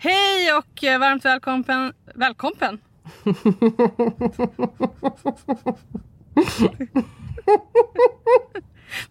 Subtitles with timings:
[0.00, 1.92] Hej och eh, varmt välkommen.
[2.14, 2.78] Välkommen.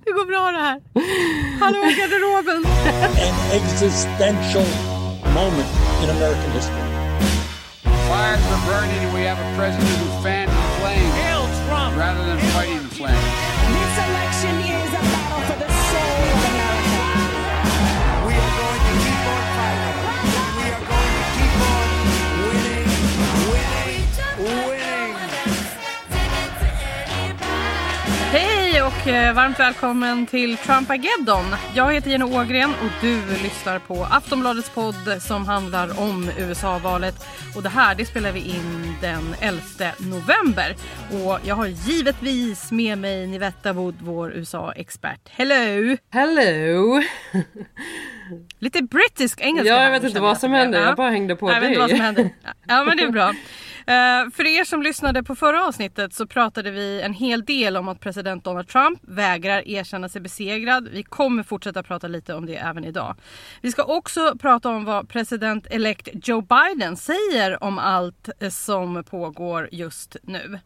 [0.05, 0.81] Det går bra det här.
[1.59, 2.65] Hallå i garderoben.
[2.65, 4.65] an existential
[5.33, 5.71] moment
[6.03, 6.81] in American history.
[7.83, 11.97] Fires are burning, and we have a president who fanned the flame Hail Trump!
[11.97, 13.46] rather than fighting the flame.
[29.07, 31.45] Varmt välkommen till Trumpageddon.
[31.75, 37.15] Jag heter Jenny Ågren och du lyssnar på Aftonbladets podd som handlar om USA-valet.
[37.55, 39.61] Och det här det spelar vi in den 11
[39.97, 40.75] november.
[41.11, 45.29] Och jag har givetvis med mig Nivetta Wood, vår USA-expert.
[45.29, 45.97] Hello!
[46.09, 47.01] Hello!
[48.59, 49.73] Lite brittisk engelska.
[49.73, 50.79] Ja, jag vet inte vad som hände.
[50.79, 51.97] Jag bara hängde på jag vet inte vad dig.
[51.97, 52.29] som hände.
[52.67, 53.33] Ja, men det är bra.
[53.87, 57.87] Eh, för er som lyssnade på förra avsnittet så pratade vi en hel del om
[57.87, 60.87] att president Donald Trump vägrar erkänna sig besegrad.
[60.87, 63.15] Vi kommer fortsätta prata lite om det även idag.
[63.61, 69.69] Vi ska också prata om vad president-elect Joe Biden säger om allt eh, som pågår
[69.71, 70.59] just nu.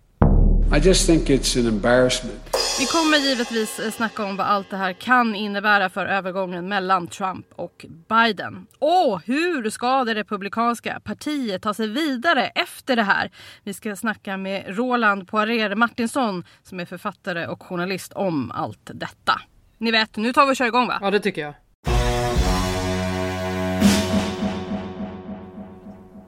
[0.73, 2.57] I just think it's an embarrassment.
[2.79, 7.07] Vi kommer givetvis eh, snacka om vad allt det här kan innebära för övergången mellan
[7.07, 8.67] Trump och Biden.
[8.79, 13.31] Och hur ska det republikanska partiet ta sig vidare efter det här?
[13.63, 19.41] Vi ska snacka med Roland Poirier Martinsson som är författare och journalist om allt detta.
[19.77, 20.99] Ni vet, nu tar vi och kör igång va?
[21.01, 21.53] Ja, det tycker jag.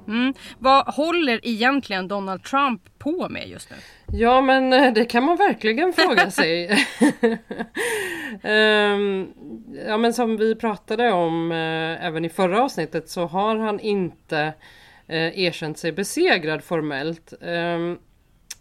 [0.07, 0.33] Mm.
[0.59, 3.75] Vad håller egentligen Donald Trump på med just nu?
[4.17, 6.69] Ja, men eh, det kan man verkligen fråga sig.
[8.43, 9.33] Ehm,
[9.87, 14.53] ja, men som vi pratade om eh, även i förra avsnittet så har han inte
[15.07, 17.33] eh, erkänt sig besegrad formellt.
[17.41, 17.97] Ehm,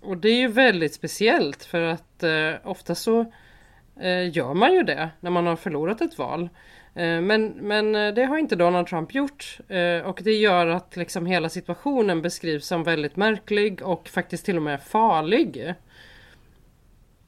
[0.00, 3.32] och det är ju väldigt speciellt för att eh, ofta så
[4.32, 6.48] gör man ju det när man har förlorat ett val.
[6.94, 10.96] Eh, Men, men eh, det har inte Donald Trump gjort eh, och det gör att
[10.96, 15.74] liksom hela situationen beskrivs som väldigt märklig och faktiskt till och med farlig.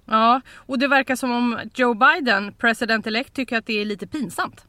[0.06, 4.64] Ja, och det verkar som om Joe Biden, president-elect, tycker att det är lite pinsamt.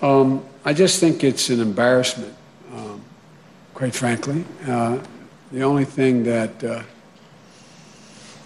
[0.00, 2.34] Um, I just think it's an embarrassment,
[2.76, 3.00] um,
[3.74, 4.44] quite frankly.
[4.68, 4.94] Uh,
[5.50, 6.80] the only thing that, uh,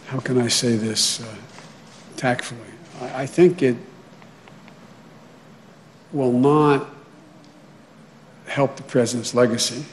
[0.06, 1.26] how can I say this uh,
[2.16, 2.70] tactfully?
[3.00, 3.76] I, I think it
[6.12, 6.86] will not
[8.46, 9.84] help the president's legacy.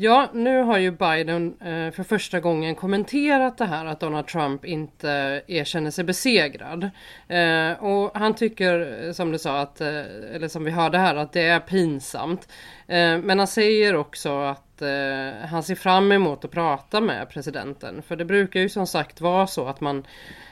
[0.00, 4.64] Ja, nu har ju Biden eh, för första gången kommenterat det här att Donald Trump
[4.64, 6.90] inte erkänner sig besegrad.
[7.28, 11.32] Eh, och han tycker, eh, som du sa, att, eller som vi hörde här, att
[11.32, 12.48] det är pinsamt.
[12.86, 14.82] Men han säger också att
[15.48, 18.02] han ser fram emot att prata med presidenten.
[18.02, 20.06] För det brukar ju som sagt vara så att man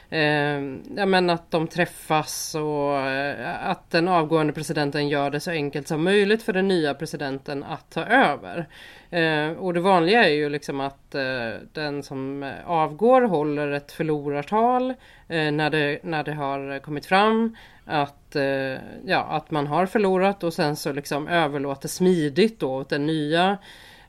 [0.09, 0.59] Eh,
[0.95, 5.87] ja, men att de träffas och eh, att den avgående presidenten gör det så enkelt
[5.87, 8.67] som möjligt för den nya presidenten att ta över.
[9.09, 14.89] Eh, och det vanliga är ju liksom att eh, den som avgår håller ett förlorartal
[15.27, 20.43] eh, när, det, när det har kommit fram att, eh, ja, att man har förlorat
[20.43, 23.57] och sen så liksom överlåter smidigt då åt den nya eh,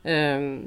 [0.03, 0.61] Ehm,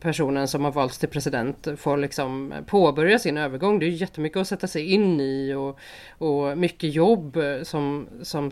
[0.00, 3.78] personen som har valts till president får liksom påbörja sin övergång.
[3.78, 5.78] Det är jättemycket att sätta sig in i och,
[6.18, 8.50] och mycket jobb som, som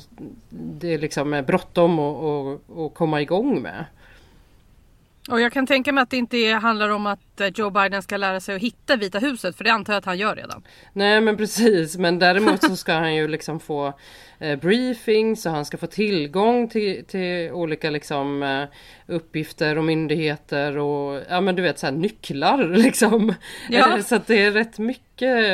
[0.50, 3.84] det liksom är bråttom att komma igång med.
[5.30, 8.16] Och jag kan tänka mig att det inte handlar om att eh, Joe Biden ska
[8.16, 10.62] lära sig att hitta Vita huset, för det antar jag att han gör redan.
[10.92, 13.92] Nej men precis, men däremot så ska han ju liksom få
[14.38, 18.64] eh, briefings och han ska få tillgång till, till olika liksom eh,
[19.06, 23.34] uppgifter och myndigheter och ja men du vet så här nycklar liksom.
[23.68, 23.96] Ja.
[23.96, 25.44] Eh, så att det är rätt mycket,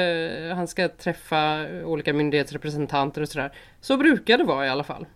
[0.50, 3.53] eh, han ska träffa olika myndighetsrepresentanter och sådär.
[3.81, 5.06] Så brukar det vara i alla fall.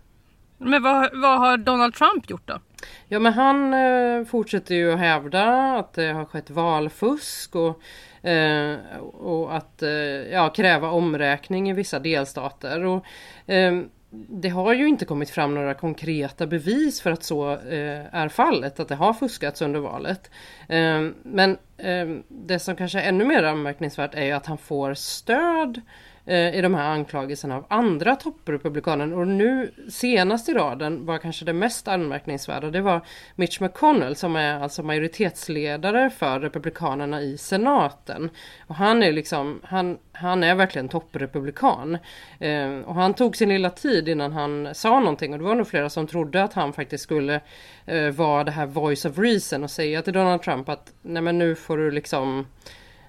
[0.63, 2.59] Men vad, vad har Donald Trump gjort då?
[3.07, 7.81] Ja men han eh, fortsätter ju att hävda att det har skett valfusk och,
[8.29, 8.77] eh,
[9.19, 9.89] och att eh,
[10.31, 12.85] ja, kräva omräkning i vissa delstater.
[12.85, 13.05] Och,
[13.45, 13.81] eh,
[14.13, 18.79] det har ju inte kommit fram några konkreta bevis för att så eh, är fallet,
[18.79, 20.31] att det har fuskats under valet.
[20.69, 24.93] Eh, men eh, det som kanske är ännu mer anmärkningsvärt är ju att han får
[24.93, 25.81] stöd eh,
[26.25, 29.13] Eh, i de här anklagelserna av andra topprepublikaner.
[29.13, 32.69] Och nu senast i raden var kanske det mest anmärkningsvärda.
[32.69, 33.01] Det var
[33.35, 38.29] Mitch McConnell som är alltså majoritetsledare för republikanerna i senaten.
[38.67, 41.97] Och han är liksom, han, han är verkligen topprepublikan.
[42.39, 45.67] Eh, och han tog sin lilla tid innan han sa någonting och det var nog
[45.67, 47.41] flera som trodde att han faktiskt skulle
[47.85, 51.37] eh, vara det här voice of reason och säga till Donald Trump att nej men
[51.37, 52.45] nu får du liksom eh,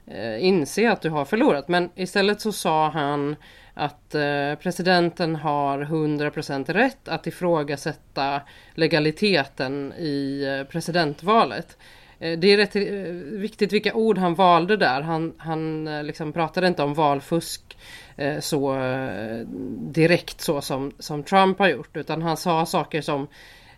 [0.07, 1.69] Eh, inse att du har förlorat.
[1.69, 3.37] Men istället så sa han
[3.75, 8.41] att eh, presidenten har 100% rätt att ifrågasätta
[8.75, 11.77] legaliteten i eh, presidentvalet.
[12.19, 12.77] Det är rätt
[13.41, 15.01] viktigt vilka ord han valde där.
[15.01, 17.79] Han, han liksom pratade inte om valfusk
[18.41, 18.77] så
[19.81, 21.97] direkt så som, som Trump har gjort.
[21.97, 23.29] Utan han sa saker som,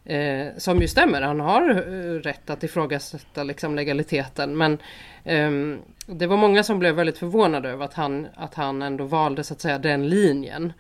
[0.05, 1.23] eh, som ju stämmer.
[1.23, 4.57] Han har eh, rätt att ifrågasätta liksom, legaliteten.
[4.57, 4.79] Men
[5.25, 9.45] eh, det var många som blev väldigt förvånade över att han, att han ändå valde
[9.45, 10.73] så att säga den linjen.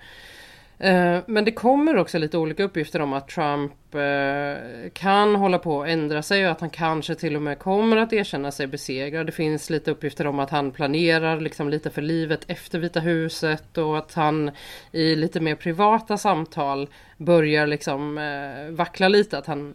[0.78, 5.82] Eh, men det kommer också lite olika uppgifter om att Trump eh, kan hålla på
[5.82, 9.26] att ändra sig och att han kanske till och med kommer att erkänna sig besegrad.
[9.26, 13.78] Det finns lite uppgifter om att han planerar liksom lite för livet efter Vita huset
[13.78, 14.50] och att han
[14.92, 19.38] i lite mer privata samtal börjar liksom eh, vackla lite.
[19.38, 19.74] Att han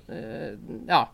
[0.87, 1.09] ja,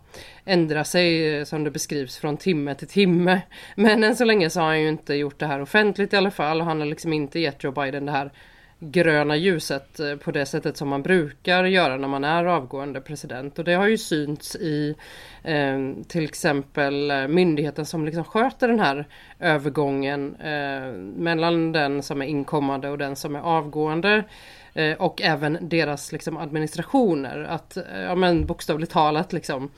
[0.46, 3.42] ändrar sig som det beskrivs från timme till timme.
[3.76, 6.32] Men än så länge så har han ju inte gjort det här offentligt i alla
[6.32, 8.32] fall och han har liksom inte gett Joe Biden det här
[8.92, 13.60] gröna ljuset eh, på det sättet som man brukar göra när man är avgående president.
[13.60, 14.96] Och det har ju synts i
[15.44, 15.78] eh,
[16.08, 19.08] till exempel eh, myndigheten som liksom sköter den här
[19.40, 24.24] övergången eh, mellan den som är inkommande och den som är avgående.
[24.74, 27.44] Eh, och även deras liksom, administrationer.
[27.50, 29.70] Att eh, ja, men, bokstavligt talat liksom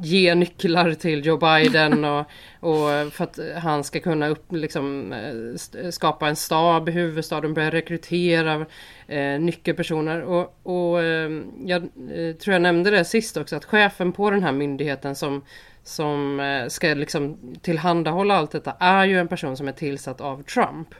[0.00, 2.20] ge nycklar till Joe Biden och,
[2.60, 7.70] och för att han ska kunna upp, liksom, eh, skapa en stab i huvudstaden, börja
[7.70, 8.66] rekrytera
[9.06, 10.22] eh, nyckelpersoner.
[10.22, 11.30] Och, och eh,
[11.64, 11.82] jag
[12.12, 15.42] eh, tror jag nämnde det sist också att chefen på den här myndigheten som
[15.88, 20.42] som eh, ska liksom tillhandahålla allt detta är ju en person som är tillsatt av
[20.42, 20.94] Trump.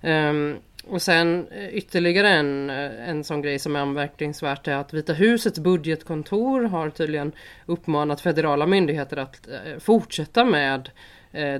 [0.00, 0.56] Ehm,
[0.88, 5.12] och sen eh, ytterligare en, eh, en sån grej som är anmärkningsvärt är att Vita
[5.12, 7.32] husets budgetkontor har tydligen
[7.66, 10.90] uppmanat federala myndigheter att eh, fortsätta med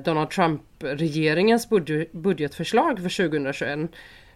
[0.05, 1.69] Donald Trump-regeringens
[2.13, 3.91] budgetförslag för 2021.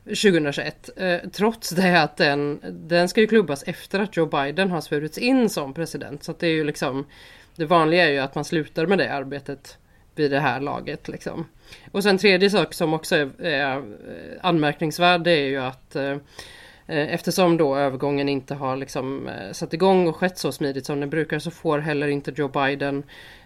[0.05, 0.91] 2021
[1.33, 5.49] trots det att den, den ska ju klubbas efter att Joe Biden har svurits in
[5.49, 6.25] som president.
[6.25, 7.07] Så att det är ju liksom
[7.57, 9.79] Det vanliga är ju att man slutar med det arbetet
[10.15, 11.47] vid det här laget liksom.
[11.93, 13.83] Och sen tredje sak som också är, är eh,
[14.41, 16.11] anmärkningsvärd det är ju att eh,
[16.87, 21.01] eh, Eftersom då övergången inte har liksom eh, satt igång och skett så smidigt som
[21.01, 23.03] den brukar så får heller inte Joe Biden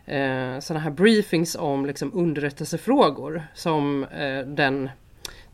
[0.06, 4.90] eh, sådana här briefings om liksom underrättelsefrågor som eh, den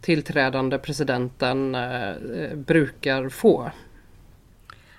[0.00, 3.70] tillträdande presidenten eh, brukar få.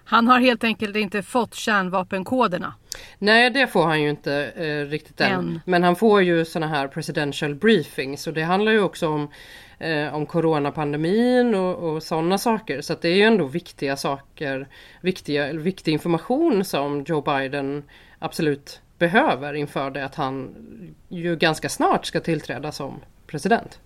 [0.06, 2.74] Han har helt enkelt inte fått kärnvapenkoderna.
[3.20, 5.32] Nej, det får han ju inte eh, riktigt än.
[5.32, 5.60] Än.
[5.66, 9.28] Men han får ju såna här presidential briefings och det handlar ju också om,
[9.80, 12.82] eh, om coronapandemin och, och sådana saker.
[12.82, 14.68] Så att det är ju ändå viktiga saker,
[15.02, 17.84] viktiga, viktig information som Joe Biden
[18.20, 20.56] absolut behöver inför det att han
[21.10, 23.80] ju ganska snart ska tillträda som president.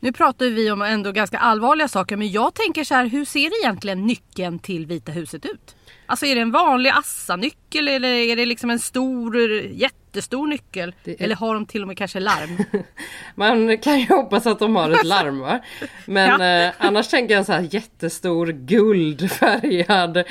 [0.00, 3.62] Nu pratar vi om ändå ganska allvarliga saker men jag tänker så här, hur ser
[3.62, 5.76] egentligen nyckeln till Vita huset ut?
[6.06, 9.36] Alltså är det en vanlig Assa-nyckel eller är det liksom en stor,
[9.72, 10.94] jättestor nyckel?
[11.04, 12.58] Är- Eller har de till och med kanske larm?
[13.34, 15.60] Man kan ju hoppas att de har ett larm va?
[16.06, 16.66] Men Ja.
[16.66, 20.24] eh, annars tänker jag så här jättestor guldfärgad.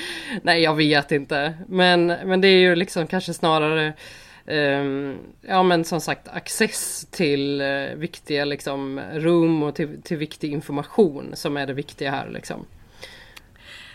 [0.43, 1.53] Nej jag vet inte.
[1.67, 3.93] Men, men det är ju liksom kanske snarare
[5.41, 11.31] ja men som sagt access till eh, viktiga liksom rum och till, till viktig information
[11.33, 12.65] som är det viktiga här liksom.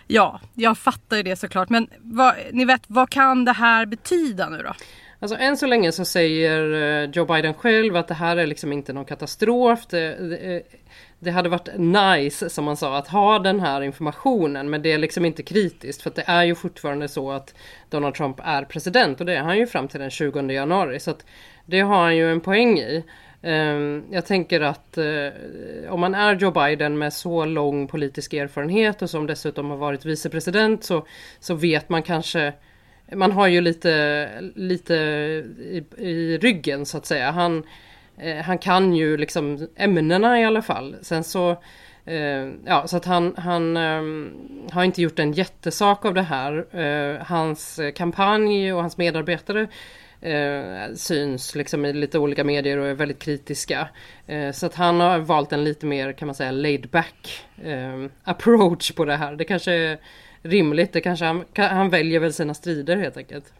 [0.07, 1.69] Ja, jag fattar ju det såklart.
[1.69, 4.75] Men vad, ni vet, vad kan det här betyda nu då?
[5.19, 8.73] Alltså än så länge så säger eh, Joe Biden själv att det här är liksom
[8.73, 9.87] inte någon katastrof.
[9.87, 10.63] Det, det,
[11.25, 14.99] det hade varit nice som man sa att ha den här informationen men det är
[14.99, 17.55] liksom inte kritiskt för att det är ju fortfarande så att
[17.91, 21.11] Donald Trump är president och det är han ju fram till den 20 januari så
[21.11, 21.27] att
[21.67, 23.05] det har han ju en poäng i.
[23.43, 25.29] Ehm, jag tänker att eh,
[25.89, 30.05] om man är Joe Biden med så lång politisk erfarenhet och som dessutom har varit
[30.05, 31.07] vicepresident så,
[31.41, 32.53] så vet man kanske
[33.13, 37.31] man har ju lite, lite i, i ryggen så att säga.
[37.31, 37.65] Han, eh,
[38.19, 40.97] Eh, han kan ju liksom ämnena i alla fall.
[41.03, 41.51] Sen så
[42.05, 44.03] eh, Ja, så att han, han eh,
[44.73, 46.79] har inte gjort en jättesak av det här.
[46.79, 49.69] Eh, hans kampanj och hans medarbetare
[50.25, 53.89] eh, syns liksom i lite olika medier och är väldigt kritiska.
[54.27, 58.07] Eh, så att han har valt en lite mer kan man säga laid back eh,
[58.25, 59.37] approach på det här.
[59.37, 59.99] Det kanske är
[60.43, 63.53] rimligt, det kanske han, han väljer väl sina strider helt enkelt.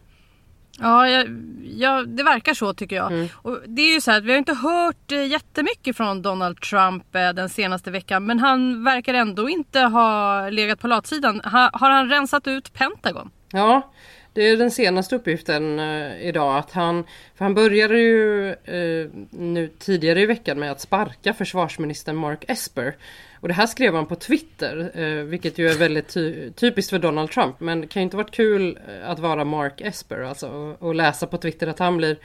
[0.79, 1.27] Ja, jag,
[1.63, 3.27] ja, det verkar så tycker jag.
[3.33, 6.61] Och det är ju så här att vi har inte hört eh, jättemycket från Donald
[6.61, 8.25] Trump eh, den senaste veckan.
[8.25, 11.41] Men han verkar ändå inte ha legat på latsidan.
[11.43, 13.31] Ha, har han rensat ut Pentagon?
[13.51, 13.91] Ja,
[14.33, 17.03] det är den senaste uppgiften eh, idag att han,
[17.35, 22.95] för han började ju eh, nu tidigare i veckan med att sparka försvarsministern Mark Esper.
[23.39, 26.99] Och det här skrev han på Twitter, eh, vilket ju är väldigt ty- typiskt för
[26.99, 27.59] Donald Trump.
[27.59, 30.95] Men det kan ju inte varit kul eh, att vara Mark Esper alltså och, och
[30.95, 32.17] läsa på Twitter att han blir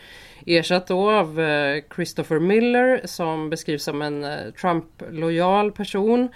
[0.47, 6.29] ersatt då av eh, Christopher Miller som beskrivs som en eh, Trump-lojal person.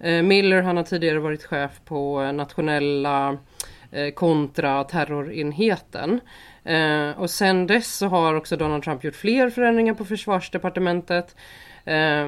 [0.00, 3.38] Eh, Miller han har tidigare varit chef på eh, nationella
[3.90, 6.20] eh, kontra terrorenheten.
[6.64, 11.36] Eh, och sen dess så har också Donald Trump gjort fler förändringar på försvarsdepartementet.
[11.84, 12.26] Eh,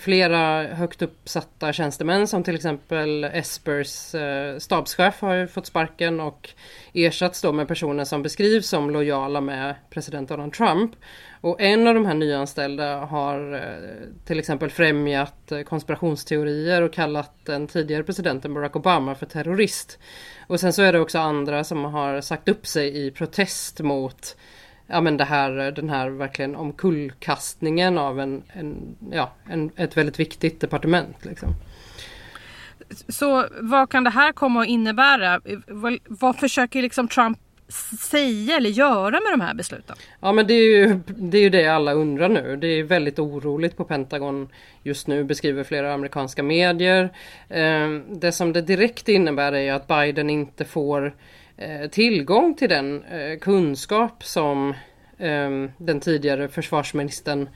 [0.00, 6.50] flera högt uppsatta tjänstemän som till exempel Espers eh, stabschef har ju fått sparken och
[6.92, 10.96] ersatts då med personer som beskrivs som lojala med president Donald Trump.
[11.40, 17.32] Och en av de här nyanställda har eh, till exempel främjat eh, konspirationsteorier och kallat
[17.44, 19.98] den tidigare presidenten Barack Obama för terrorist.
[20.46, 24.36] Och sen så är det också andra som har sagt upp sig i protest mot
[24.86, 30.20] ja, men det här, den här verkligen omkullkastningen av en, en, ja, en, ett väldigt
[30.20, 31.24] viktigt departement.
[31.24, 31.54] Liksom.
[33.08, 35.40] Så vad kan det här komma att innebära?
[35.66, 37.38] Vad, vad försöker liksom Trump
[38.00, 39.96] säga eller göra med de här besluten?
[40.20, 42.56] Ja men det är, ju, det är ju det alla undrar nu.
[42.56, 44.48] Det är väldigt oroligt på Pentagon
[44.82, 47.10] just nu beskriver flera amerikanska medier.
[47.48, 51.14] Eh, det som det direkt innebär är att Biden inte får
[51.56, 54.74] Eh, tillgång till den eh, kunskap som
[55.18, 57.48] ehm, den tidigare försvarsministern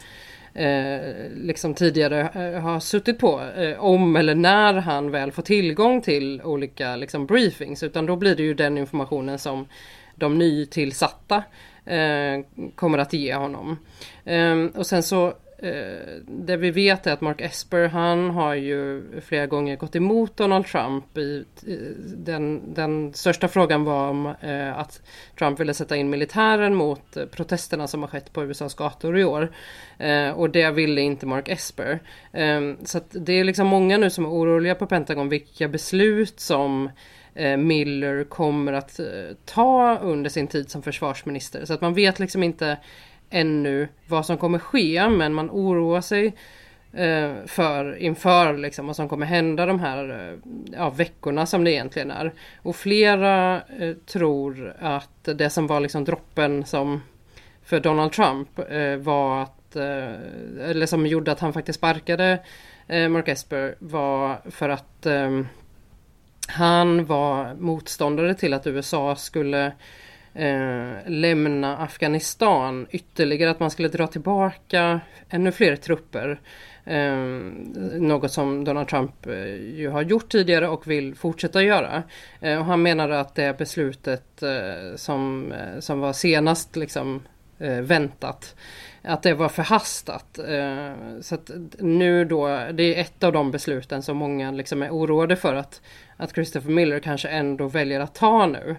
[0.55, 1.01] eh,
[1.35, 2.31] liksom tidigare
[2.63, 3.43] har suttit på
[3.79, 8.43] om eller när han väl får tillgång till olika liksom, briefings utan då blir det
[8.43, 9.67] ju den informationen som
[10.15, 11.43] de nytillsatta
[12.75, 13.79] kommer att ge honom.
[14.25, 19.03] Ehm, och sen så Eh, det vi vet är att Mark Esper han har ju
[19.21, 21.19] flera gånger gått emot Donald Trump.
[21.19, 21.45] I,
[22.17, 25.03] den, den största frågan var om eh, att
[25.39, 29.25] Trump ville sätta in militären mot eh, protesterna som har skett på USAs gator i
[29.25, 29.53] år.
[29.99, 32.01] Eh, och det ville inte Mark Esper.
[32.33, 36.41] Eh, så att det är liksom många nu som är oroliga på Pentagon vilka beslut
[36.41, 36.91] som
[37.35, 39.01] eh, Miller kommer att
[39.45, 41.65] ta under sin tid som försvarsminister.
[41.65, 42.79] Så att man vet liksom inte
[43.31, 46.35] ännu vad som kommer ske men man oroar sig
[46.93, 50.39] eh, för inför liksom vad som kommer hända de här eh,
[50.79, 52.33] ja, veckorna som det egentligen är.
[52.63, 57.01] Och flera eh, tror att det som var liksom droppen som
[57.65, 62.39] för Donald Trump eh, var att, eh, eller som gjorde att han faktiskt sparkade
[62.87, 65.41] eh, Mark Esper var för att eh,
[66.49, 69.73] han var motståndare till att USA skulle
[70.39, 76.41] eh, lämna Afghanistan ytterligare, att man skulle dra tillbaka ännu fler trupper.
[76.85, 77.17] Eh,
[78.01, 82.03] något som Donald Trump eh, ju har gjort tidigare och vill fortsätta göra.
[82.41, 87.23] Eh, och han menade att det beslutet eh, som, eh, som var senast liksom
[87.59, 88.55] eh, väntat
[89.03, 90.39] att det var förhastat.
[90.39, 94.91] Eh, så att nu då, det är ett av de besluten som många liksom är
[94.91, 95.81] oroade för att,
[96.17, 98.77] att Christopher Miller kanske ändå väljer att ta nu.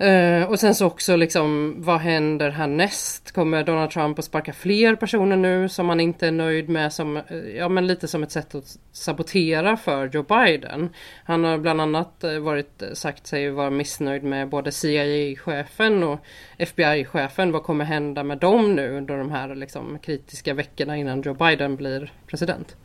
[0.00, 3.32] Uh, och sen så också liksom vad händer härnäst?
[3.32, 6.92] Kommer Donald Trump att sparka fler personer nu som han inte är nöjd med?
[6.92, 10.90] Som, eh, ja men lite som ett sätt att sabotera för Joe Biden.
[11.24, 16.20] Han har bland annat eh, varit, sagt sig vara missnöjd med både CIA-chefen och
[16.58, 17.52] FBI-chefen.
[17.52, 21.76] Vad kommer hända med dem nu under de här liksom, kritiska veckorna innan Joe Biden
[21.76, 22.76] blir president?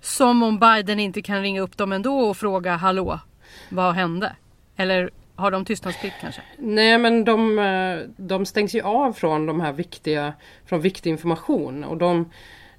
[0.00, 3.20] Som om Biden inte kan ringa upp dem ändå och fråga hallå,
[3.68, 4.36] vad hände?
[4.76, 6.42] Eller har de tystnadsplikt kanske?
[6.58, 10.32] Nej men de, eh, de stängs ju av från de här viktiga,
[10.66, 12.30] från viktig information och de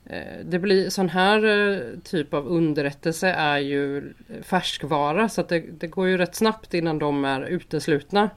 [0.05, 4.13] eh, det blir sån här eh, typ av underrättelse är ju
[4.43, 8.29] färskvara så att det, det går ju rätt snabbt innan de är uteslutna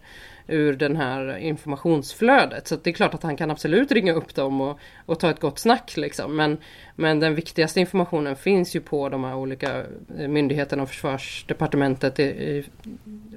[0.46, 2.68] ur den här informationsflödet.
[2.68, 5.40] Så det är klart att han kan absolut ringa upp dem och, och ta ett
[5.40, 6.36] gott snack liksom.
[6.36, 6.58] Men,
[6.96, 9.84] men den viktigaste informationen finns ju på de här olika
[10.18, 12.18] eh, myndigheterna och försvarsdepartementet.
[12.18, 12.64] I, i,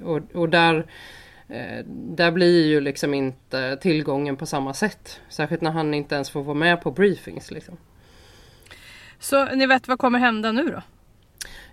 [0.04, 0.86] och, och där,
[1.48, 5.20] eh, där blir ju liksom inte tillgången på samma sätt.
[5.28, 7.76] Särskilt när han inte ens får vara med på briefings liksom.
[9.18, 10.82] Så ni vet vad kommer hända nu då?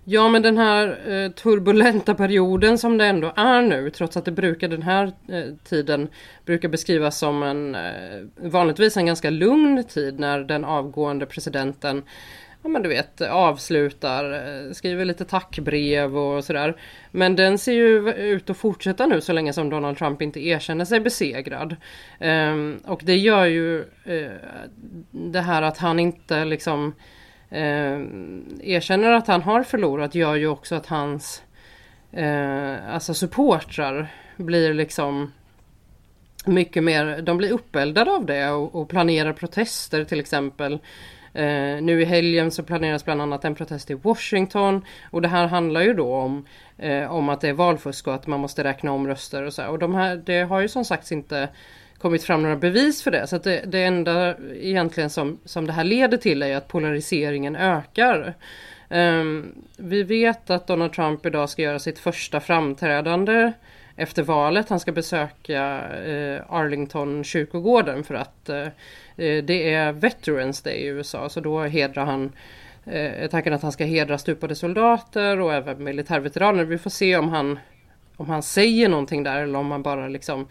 [0.08, 4.30] Ja men den här eh, turbulenta perioden som det ändå är nu trots att det
[4.30, 6.08] brukar den här eh, tiden
[6.44, 12.02] brukar beskrivas som en eh, vanligtvis en ganska lugn tid när den avgående presidenten
[12.66, 16.76] ja men du vet avslutar, eh, skriver lite tackbrev och sådär.
[17.10, 20.84] Men den ser ju ut att fortsätta nu så länge som Donald Trump inte erkänner
[20.84, 21.76] sig besegrad.
[22.18, 24.30] Ehm, och det gör ju eh,
[25.10, 26.94] det här att han inte liksom
[27.50, 28.00] eh,
[28.62, 31.42] erkänner att han har förlorat gör ju också att hans
[32.12, 35.32] eh, alltså supportrar blir liksom
[36.46, 40.78] mycket mer, de blir uppeldade av det och, och planerar protester till exempel.
[41.36, 45.46] Eh, nu i helgen så planeras bland annat en protest i Washington och det här
[45.46, 46.46] handlar ju då om,
[46.78, 49.62] eh, om att det är valfusk och att man måste räkna om röster och så
[49.62, 49.70] här.
[49.70, 51.48] Och de här, det har ju som sagt inte
[51.98, 53.26] kommit fram några bevis för det.
[53.26, 57.56] Så att det, det enda egentligen som, som det här leder till är att polariseringen
[57.56, 58.34] ökar.
[58.88, 63.52] Um, vi vet att Donald Trump idag ska göra sitt första framträdande
[63.96, 64.68] efter valet.
[64.68, 68.66] Han ska besöka eh, Arlington kyrkogården för att eh,
[69.16, 72.32] eh, det är Veterans Day i USA så då hedrar han
[72.84, 76.64] eh, tanken att han ska hedra stupade soldater och även militärveteraner.
[76.64, 77.58] Vi får se om han
[78.16, 80.46] om han säger någonting där eller om han bara liksom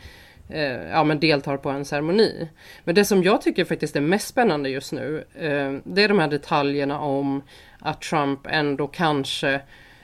[0.49, 2.49] eh, ja, men deltar på en ceremoni.
[2.83, 6.19] Men det som jag tycker faktiskt är mest spännande just nu eh, det är de
[6.19, 7.41] här detaljerna om
[7.79, 9.61] att Trump ändå kanske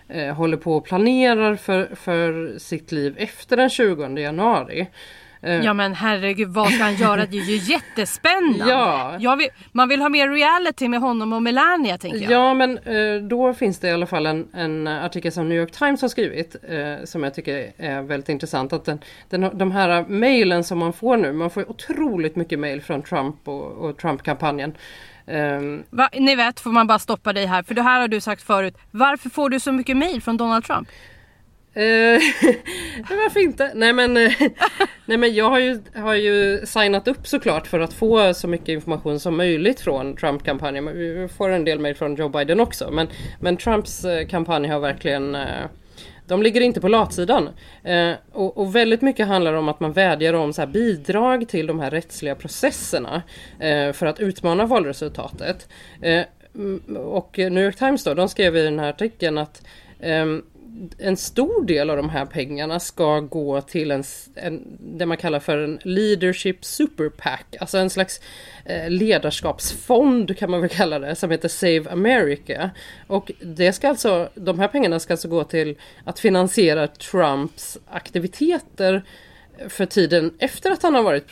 [0.07, 4.87] eh, håller på och planerar för, för sitt liv efter den 20 januari.
[5.43, 7.25] Eh, Ja men herregud vad ska han göra?
[7.25, 8.65] Det är ju jättespännande.
[9.19, 9.35] Ja.
[9.35, 12.31] Vill, man vill ha mer reality med honom och Melania tänker jag.
[12.31, 15.71] Ja men eh, då finns det i alla fall en, en artikel som New York
[15.71, 18.73] Times har skrivit eh, som jag tycker är väldigt intressant.
[18.73, 22.81] Att den, den, de här mejlen som man får nu, man får otroligt mycket mejl
[22.81, 24.73] från Trump och, och Trump-kampanjen.
[25.27, 28.21] Ehm, Va, ni vet, får man bara stoppa dig här, för det här har du
[28.21, 28.77] sagt förut.
[28.91, 30.87] Varför får du så mycket mail från Donald Trump?
[31.73, 31.83] Eh,
[33.09, 33.71] men varför inte?
[33.75, 34.31] Nej men, eh,
[35.05, 38.69] nej men jag har ju, har ju signat upp såklart för att få så mycket
[38.69, 40.97] information som möjligt från Trump-kampanjen.
[40.97, 42.91] Vi får en del mejl från Joe Biden också.
[42.91, 43.07] Men,
[43.39, 45.37] men Trumps eh, kampanj har verkligen
[46.31, 47.49] de ligger inte på latsidan.
[47.83, 51.67] Eh, och, och väldigt mycket handlar om att man vädjar om så här bidrag till
[51.67, 53.21] de här rättsliga processerna
[53.59, 55.67] eh, för att utmana valresultatet.
[56.01, 56.25] Eh,
[56.97, 59.63] och New York Times då, de skrev i den här artikeln att
[59.99, 60.43] ehm,
[60.97, 64.03] en stor del av de här pengarna ska gå till en,
[64.35, 68.21] en det man kallar för en leadership superpack, alltså en slags
[68.65, 72.69] eh, ledarskapsfond kan man väl kalla det, som heter Save America.
[73.07, 79.03] Och det ska alltså, de här pengarna ska alltså gå till att finansiera Trumps aktiviteter
[79.69, 81.29] för tiden efter att han har varit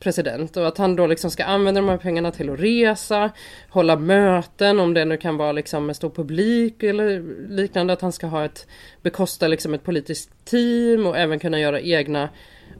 [0.00, 3.30] president och att han då liksom ska använda de här pengarna till att resa,
[3.68, 8.12] hålla möten om det nu kan vara liksom med stor publik eller liknande, att han
[8.12, 8.66] ska ha ett
[9.02, 12.28] bekosta liksom ett politiskt team och även kunna göra egna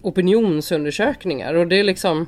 [0.02, 1.54] opinionsundersökningar.
[1.54, 2.26] Och det är liksom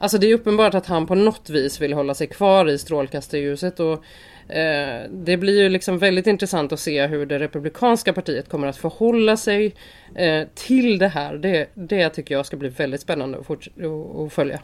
[0.00, 3.80] Alltså det är uppenbart att han på något vis vill hålla sig kvar i strålkastarljuset
[3.80, 4.04] och
[4.48, 8.76] eh, det blir ju liksom väldigt intressant att se hur det republikanska partiet kommer att
[8.76, 9.74] förhålla sig
[10.14, 11.34] eh, till det här.
[11.34, 14.60] Det, det tycker jag ska bli väldigt spännande att, följa.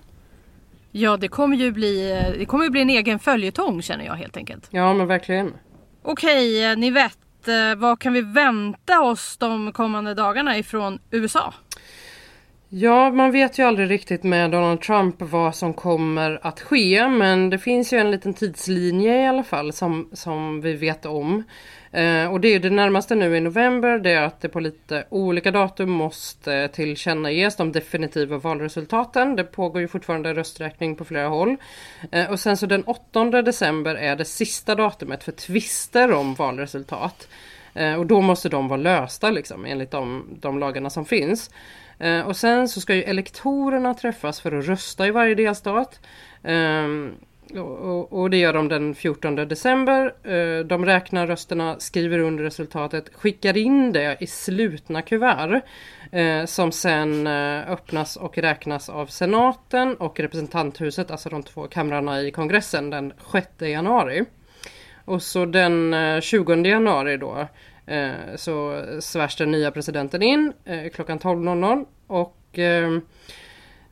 [0.91, 4.37] Ja, det kommer ju bli, det kommer ju bli en egen följetong känner jag helt
[4.37, 4.69] enkelt.
[4.71, 5.53] Ja men verkligen.
[6.03, 11.55] Okej, eh, ni vet, eh, vad kan vi vänta oss de kommande dagarna ifrån USA?
[12.77, 17.51] Ja, man vet ju aldrig riktigt med Donald Trump vad som kommer att ske, men
[17.51, 21.45] det finns ju en liten tidslinje i alla fall som, som vi vet om.
[21.93, 24.61] Eh, och det är ju det närmaste nu i november, det är att det på
[24.61, 29.37] lite olika datum måste tillkännages de definitiva valresultaten.
[29.37, 31.57] Det pågår ju fortfarande rösträkning på flera håll.
[32.13, 37.29] Eh, och sen så den 8 december är det sista datumet för tvister om valresultat.
[37.75, 41.51] Eh, och då måste de vara lösta liksom, enligt de, de lagarna som finns.
[41.99, 46.01] Eh, och sen så ska ju elektorerna träffas för att rösta i varje delstat.
[46.43, 47.15] Ehm,
[47.53, 50.15] och, och, och det gör de den 14 december.
[50.25, 55.61] Eh, de räknar rösterna, skriver under resultatet, skickar in det i slutna kuvert.
[56.13, 62.23] Eh, som sen eh, öppnas och räknas av senaten och representanthuset, alltså de två kamrarna
[62.23, 64.25] i kongressen den 6 januari.
[65.05, 67.49] Och så den eh, 20 januari då
[67.87, 73.01] eh, så svärs den nya presidenten in eh, klockan 12.00 och ehm,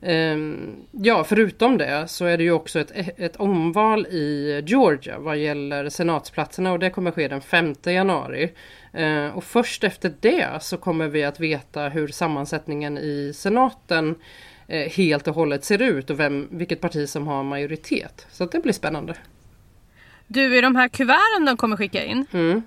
[0.01, 5.37] ehm, ja, förutom det så är det ju också ett, ett omval i Georgia vad
[5.37, 8.51] gäller senatsplatserna och det kommer ske den 5 januari.
[8.93, 14.15] Eh, och först efter det så kommer vi att veta hur sammansättningen i senaten
[14.89, 18.27] helt och hållet ser ut och vem, vilket parti som har majoritet.
[18.31, 19.15] Så det blir spännande.
[20.27, 22.25] Du, i de här kuverten de kommer skicka in.
[22.31, 22.61] Mm.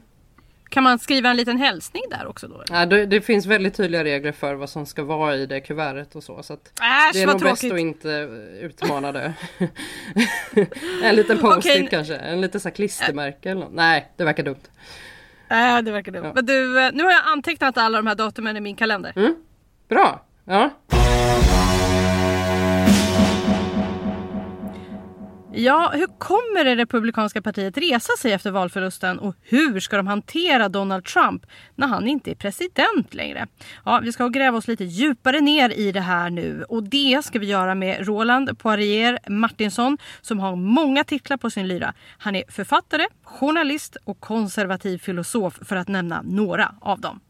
[0.77, 2.63] Kan man skriva en liten hälsning där också då?
[2.71, 6.17] Ja, det, det finns väldigt tydliga regler för vad som ska vara i det kuvertet
[6.17, 6.43] och så.
[6.43, 6.61] så Äsch,
[7.13, 7.73] det är nog bäst tråkigt.
[7.73, 8.09] att inte
[8.61, 9.33] utmana det.
[11.03, 11.89] en liten post-it Okej.
[11.91, 13.73] kanske, en liten så klistermärke eller något.
[13.73, 14.63] Nej, det verkar dumt.
[15.49, 16.33] Nej, det verkar dumt.
[16.35, 19.13] Men du, eh, nu har jag antecknat alla de här datumen i min kalender.
[19.17, 19.35] Mm.
[19.89, 20.25] Bra!
[20.45, 20.71] Ja.
[25.59, 30.69] Ja, hur kommer det republikanska partiet resa sig efter valförlusten och hur ska de hantera
[30.69, 33.47] Donald Trump när han inte är president längre?
[33.85, 37.39] Ja, vi ska gräva oss lite djupare ner i det här nu och det ska
[37.39, 41.95] vi göra med Roland Poirier Martinsson som har många titlar på sin lyra.
[42.19, 47.21] Han är författare, journalist och konservativ filosof för att nämna några av dem.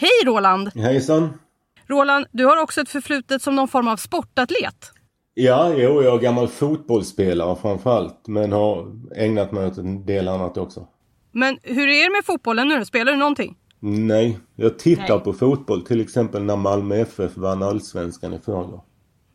[0.00, 0.70] Hej Roland!
[0.74, 1.38] Hejsan!
[1.86, 4.93] Roland, du har också ett förflutet som någon form av sportatlet.
[5.34, 8.28] Ja, jo, jag är gammal fotbollsspelare framförallt.
[8.28, 10.86] Men har ägnat mig åt en del annat också.
[11.32, 12.84] Men hur är det med fotbollen nu?
[12.84, 13.56] Spelar du någonting?
[13.80, 15.24] Nej, jag tittar Nej.
[15.24, 15.84] på fotboll.
[15.84, 18.80] Till exempel när Malmö FF vann allsvenskan i förrgår.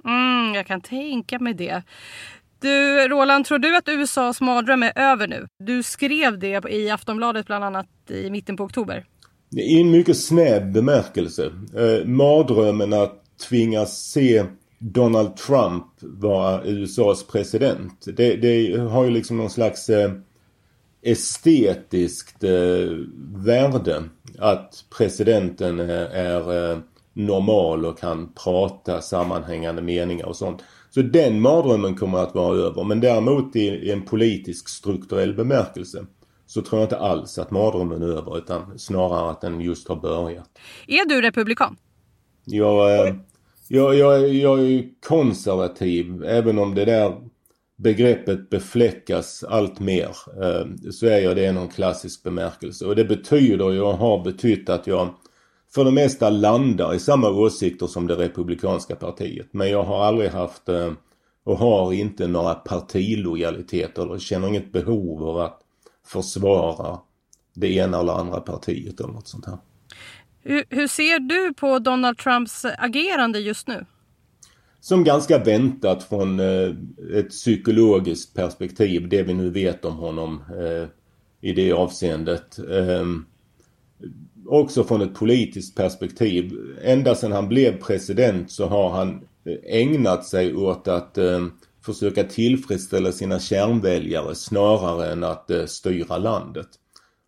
[0.06, 1.84] Mm, jag kan tänka mig det.
[2.60, 5.48] Du, Roland, tror du att USAs mardröm är över nu?
[5.60, 9.06] Du skrev det i Aftonbladet bland annat i mitten på oktober.
[9.56, 11.46] I en mycket snäv bemärkelse.
[11.76, 14.46] Eh, mardrömmen att tvingas se
[14.80, 18.06] Donald Trump vara USAs president.
[18.18, 20.12] Det, det har ju liksom någon slags eh,
[21.02, 22.98] estetiskt eh,
[23.36, 24.04] värde.
[24.38, 26.80] Att presidenten är, är eh,
[27.14, 30.64] normal och kan prata sammanhängande meningar och sånt.
[30.90, 32.84] Så den mardrömmen kommer att vara över.
[32.84, 36.06] Men däremot i, i en politisk strukturell bemärkelse
[36.46, 39.96] så tror jag inte alls att mardrömmen är över utan snarare att den just har
[39.96, 40.50] börjat.
[40.88, 41.76] Är du republikan?
[42.46, 43.16] Jag, eh,
[43.72, 47.22] jag, jag, jag är ju konservativ även om det där
[47.76, 50.10] begreppet befläckas allt mer.
[50.44, 52.86] Eh, Så är jag det i någon klassisk bemärkelse.
[52.86, 55.10] Och det betyder ju och har betytt att jag
[55.74, 59.48] för det mesta landar i samma åsikter som det republikanska partiet.
[59.52, 60.92] Men jag har aldrig haft eh,
[61.44, 65.62] och har inte några partilojaliteter eller känner inget behov av att
[66.06, 67.00] försvara
[67.54, 69.58] det ena eller andra partiet eller något sånt här.
[70.42, 73.86] Hur, hur ser du på Donald Trumps eh, agerande just nu?
[74.80, 76.76] Som ganska väntat från eh,
[77.14, 80.88] ett psykologiskt perspektiv, det vi nu vet om honom eh,
[81.50, 82.60] i det avseendet.
[82.60, 83.26] Ehm,
[84.48, 86.54] också från ett politiskt perspektiv.
[86.84, 89.22] Ända sedan han blev president så har han
[89.64, 91.52] ägnat sig åt att ehm,
[91.86, 96.68] försöka tillfredsställa sina kärnväljare snarare än att styra landet.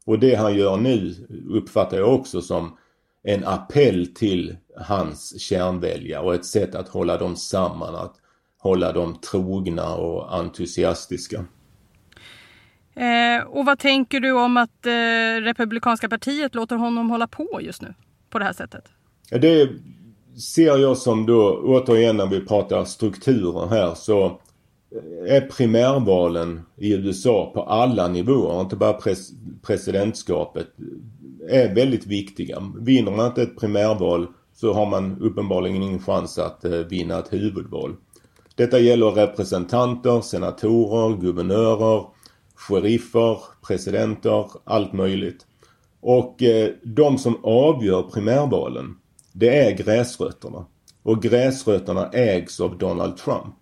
[0.05, 1.15] Och det han gör nu
[1.49, 2.77] uppfattar jag också som
[3.23, 8.15] en appell till hans kärnväljare och ett sätt att hålla dem samman, att
[8.57, 11.45] hålla dem trogna och entusiastiska.
[12.95, 17.81] Eh, och vad tänker du om att eh, Republikanska partiet låter honom hålla på just
[17.81, 17.93] nu?
[18.29, 18.83] På det här sättet?
[19.29, 19.69] Ja, Det
[20.55, 24.39] ser jag som då, återigen när vi pratar strukturer här, så
[25.27, 29.31] är primärvalen i USA på alla nivåer, inte bara pres
[29.61, 30.67] presidentskapet,
[31.49, 32.63] är väldigt viktiga.
[32.79, 37.33] Vinner man inte ett primärval så har man uppenbarligen ingen chans att eh, vinna ett
[37.33, 37.95] huvudval.
[38.55, 42.05] Detta gäller representanter, senatorer, guvernörer,
[42.55, 45.45] sheriffer, presidenter, allt möjligt.
[46.01, 48.95] Och eh, de som avgör primärvalen,
[49.33, 50.65] det är gräsrötterna.
[51.03, 53.55] Och gräsrötterna ägs av Donald Trump.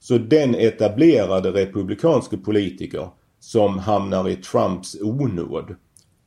[0.00, 3.08] Så den etablerade republikanske politiker
[3.40, 5.74] som hamnar i Trumps onåd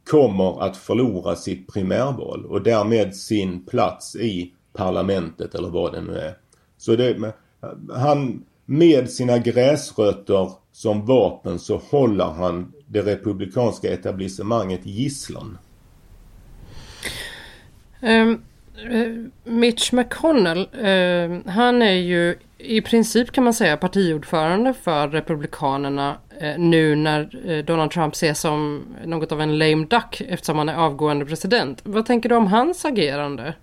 [0.09, 6.17] kommer att förlora sitt primärval och därmed sin plats i parlamentet eller vad det nu
[6.17, 6.37] är.
[6.77, 7.33] Så det,
[7.93, 15.57] han, med sina gräsrötter som vapen så håller han det republikanska etablissemanget gisslan.
[18.01, 18.41] Um,
[19.43, 26.59] Mitch McConnell, um, han är ju i princip kan man säga partiordförande för Republikanerna Eh,
[26.59, 30.75] nu när eh, Donald Trump ses som något av en lame duck eftersom han är
[30.75, 31.81] avgående president.
[31.83, 33.53] Vad tänker du om hans agerande?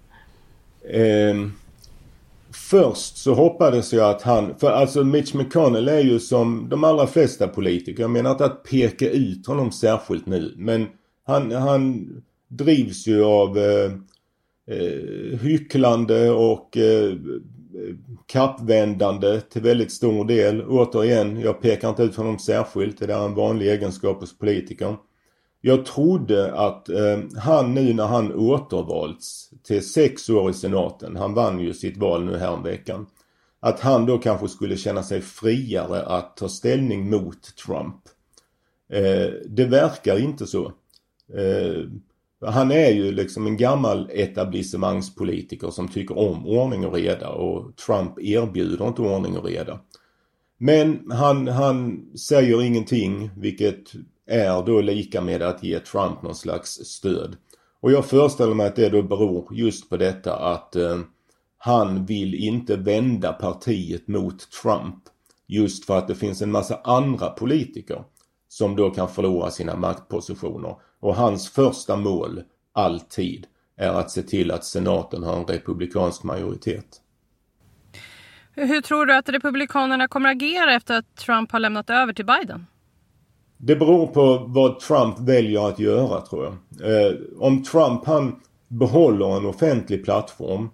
[0.90, 1.48] Eh,
[2.52, 7.06] först så hoppades jag att han, för alltså Mitch McConnell är ju som de allra
[7.06, 10.86] flesta politiker, jag menar inte att peka ut honom särskilt nu, men
[11.26, 12.08] han, han
[12.48, 13.92] drivs ju av eh,
[14.70, 17.14] eh hycklande och eh,
[18.26, 20.62] kappvändande till väldigt stor del.
[20.62, 24.96] Återigen, jag pekar inte ut honom särskilt, det där är en vanlig egenskap hos politiker.
[25.60, 31.34] Jag trodde att eh, han nu när han återvalts till sex år i senaten, han
[31.34, 33.06] vann ju sitt val nu häromveckan,
[33.60, 37.96] att han då kanske skulle känna sig friare att ta ställning mot Trump.
[38.88, 40.72] Eh, det verkar inte så.
[41.34, 41.84] Eh,
[42.46, 48.18] han är ju liksom en gammal etablissemangspolitiker som tycker om ordning och reda och Trump
[48.18, 49.80] erbjuder inte ordning och reda.
[50.58, 53.92] Men han, han säger ingenting vilket
[54.26, 57.36] är då lika med att ge Trump någon slags stöd.
[57.80, 60.98] Och jag föreställer mig att det då beror just på detta att eh,
[61.58, 64.94] han vill inte vända partiet mot Trump.
[65.46, 68.04] Just för att det finns en massa andra politiker
[68.48, 70.76] som då kan förlora sina maktpositioner.
[71.04, 76.86] Och hans första mål, alltid, är att se till att senaten har en republikansk majoritet.
[78.54, 82.66] Hur tror du att Republikanerna kommer agera efter att Trump har lämnat över till Biden?
[83.56, 86.54] Det beror på vad Trump väljer att göra tror jag.
[86.90, 90.70] Eh, om Trump han behåller en offentlig plattform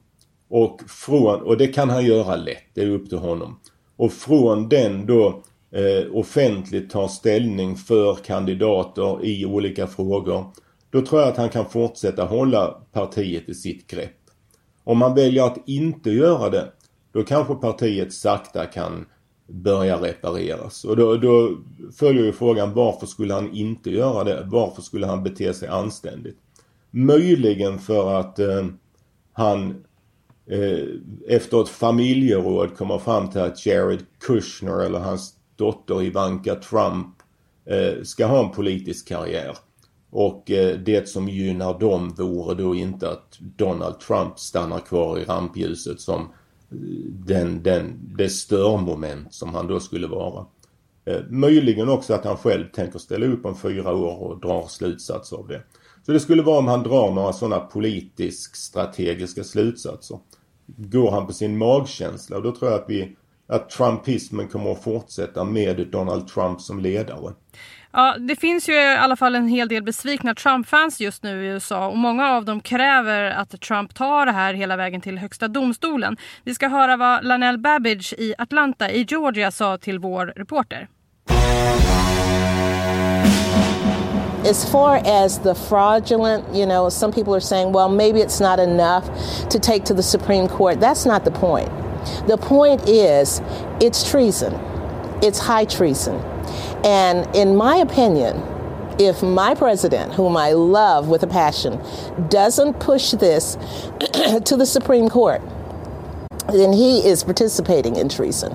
[0.48, 3.60] och, från, och det kan han göra lätt, det är upp till honom.
[3.96, 10.44] Och från den då eh, offentligt tar ställning för kandidater i olika frågor.
[10.90, 14.16] Då tror jag att han kan fortsätta hålla partiet i sitt grepp.
[14.84, 16.72] Om han väljer att inte göra det,
[17.12, 19.06] då kanske partiet sakta kan
[19.46, 20.84] börja repareras.
[20.84, 21.56] Och då, då
[21.98, 24.46] följer ju frågan varför skulle han inte göra det?
[24.50, 26.36] Varför skulle han bete sig anständigt?
[26.90, 28.66] Möjligen för att eh,
[29.32, 29.84] han
[30.46, 30.86] eh,
[31.28, 37.06] efter ett familjeråd kommer fram till att Jared Kushner eller hans dotter Ivanka Trump
[37.64, 39.56] eh, ska ha en politisk karriär.
[40.10, 45.24] Och eh, det som gynnar dem vore då inte att Donald Trump stannar kvar i
[45.24, 46.76] rampljuset som eh,
[47.08, 50.46] den, den, det störmoment som han då skulle vara.
[51.28, 55.48] Möjligen också att han själv tänker ställa upp om fyra år och drar slutsatser av
[55.48, 55.62] det.
[56.06, 60.18] Så det skulle vara om han drar några sådana politisk strategiska slutsatser.
[60.66, 63.16] Går han på sin magkänsla och då tror jag att vi
[63.50, 67.32] att trumpismen kommer att fortsätta med Donald Trump som ledare.
[67.92, 71.48] Ja, det finns ju i alla fall en hel del besvikna Trump-fans just nu i
[71.48, 75.48] USA och många av dem kräver att Trump tar det här hela vägen till högsta
[75.48, 76.16] domstolen.
[76.44, 80.88] Vi ska höra vad Lanell Babbage i Atlanta i Georgia sa till vår reporter.
[84.46, 88.58] as far as the fraudulent, you know, some people are saying, well, maybe it's not
[88.58, 89.04] enough
[89.50, 90.80] to take to the Supreme Court.
[90.80, 91.70] That's not the point.
[92.26, 93.40] The point is,
[93.80, 94.54] it's treason,
[95.22, 96.16] it's high treason.
[96.84, 98.42] And in my opinion,
[98.98, 101.80] if my president, whom I love with a passion,
[102.28, 103.54] doesn't push this
[104.44, 105.40] to the Supreme Court,
[106.48, 108.52] then he is participating in treason.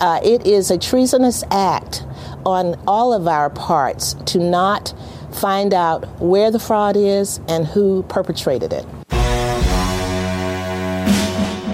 [0.00, 2.04] Uh, it is a treasonous act
[2.46, 4.94] on all of our parts to not
[5.32, 8.86] find out where the fraud is and who perpetrated it.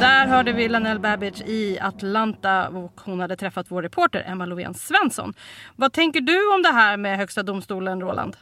[0.01, 4.75] Där hörde vi Lanell Babbage i Atlanta och hon hade träffat vår reporter Emma Lovén
[4.75, 5.35] Svensson.
[5.77, 8.37] Vad tänker du om det här med Högsta domstolen, Roland?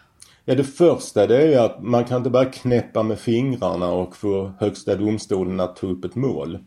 [0.44, 4.52] Ja, det första det är att man kan inte bara knäppa med fingrarna och få
[4.60, 6.58] Högsta domstolen att ta upp ett mål.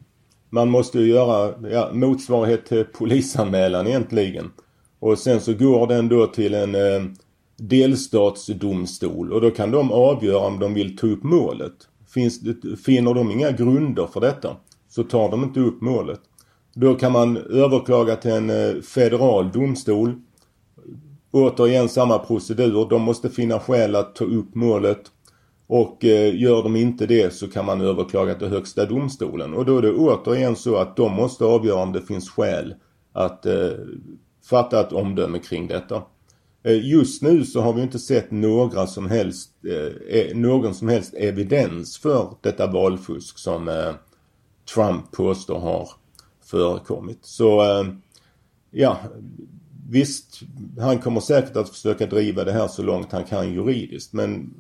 [0.50, 4.52] Man måste ju göra ja, motsvarighet till polisanmälan egentligen.
[5.00, 7.04] Och sen så går den då till en eh,
[7.58, 11.74] delstatsdomstol och då kan de avgöra om de vill ta upp målet.
[12.14, 12.40] Finns
[12.86, 14.56] finner de inga grunder för detta
[14.98, 16.20] så tar de inte upp målet.
[16.74, 20.14] Då kan man överklaga till en eh, federal domstol.
[21.32, 22.90] Återigen samma procedur.
[22.90, 25.02] De måste finna skäl att ta upp målet.
[25.68, 29.54] Och eh, gör de inte det så kan man överklaga till högsta domstolen.
[29.54, 32.76] Och då är det återigen så att de måste avgöra om det finns skäl
[33.14, 33.72] att eh,
[34.50, 36.02] fatta ett omdöme kring detta.
[36.64, 39.52] Eh, just nu så har vi inte sett några som helst,
[40.34, 43.94] någon som helst evidens för detta valfusk som
[44.74, 45.90] Trump påstår har
[46.42, 47.20] förekommit.
[47.22, 47.88] Så eh,
[48.72, 48.98] ja,
[49.90, 50.42] visst,
[50.80, 54.14] han kommer säkert att försöka driva det här så långt han kan juridiskt.
[54.14, 54.54] Men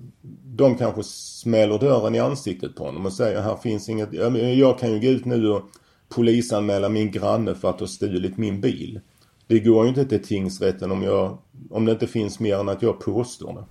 [0.45, 4.13] de kanske smäller dörren i ansiktet på honom och säger här finns inget,
[4.57, 5.61] jag kan ju gå ut nu och
[6.09, 8.99] polisanmäla min granne för att ha stulit min bil.
[9.47, 11.37] Det går ju inte till tingsrätten om, jag,
[11.69, 13.65] om det inte finns mer än att jag påstår det.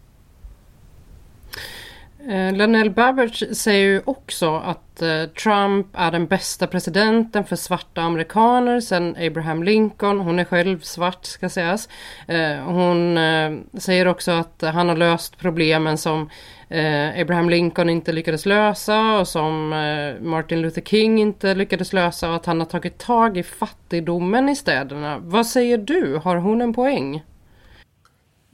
[2.28, 8.80] Eh, Babbage säger ju också att eh, Trump är den bästa presidenten för svarta amerikaner
[8.80, 10.20] sedan Abraham Lincoln.
[10.20, 11.88] Hon är själv svart ska sägas.
[12.28, 16.30] Eh, hon eh, säger också att han har löst problemen som
[16.68, 22.28] eh, Abraham Lincoln inte lyckades lösa och som eh, Martin Luther King inte lyckades lösa
[22.28, 25.18] och att han har tagit tag i fattigdomen i städerna.
[25.18, 26.20] Vad säger du?
[26.24, 27.22] Har hon en poäng?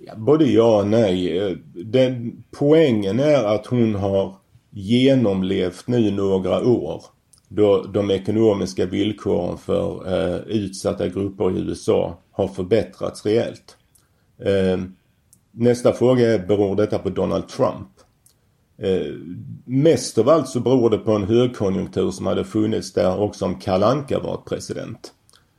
[0.06, 1.38] Ja, både ja och nej.
[1.38, 4.36] Eh, den, poängen är att hon har
[4.70, 7.04] genomlevt nu några år
[7.48, 13.76] då de ekonomiska villkoren för eh, utsatta grupper i USA har förbättrats rejält.
[14.44, 14.80] Eh,
[15.50, 17.88] nästa fråga är, beror detta på Donald Trump?
[18.78, 19.12] Eh,
[19.64, 23.60] mest av allt så beror det på en högkonjunktur som hade funnits där också om
[23.60, 25.12] Kalanka var president.